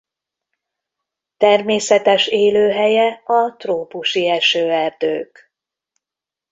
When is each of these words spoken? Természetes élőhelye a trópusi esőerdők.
Természetes 1.37 2.27
élőhelye 2.27 3.21
a 3.25 3.55
trópusi 3.57 4.29
esőerdők. 4.29 5.53